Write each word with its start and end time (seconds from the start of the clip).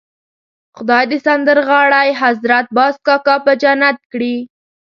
خدای 0.77 1.03
دې 1.11 1.17
سندرغاړی 1.25 2.09
حضرت 2.21 2.65
باز 2.77 2.95
کاکا 3.05 3.35
په 3.45 3.51
جنت 3.61 3.97
کړي. 4.11 4.35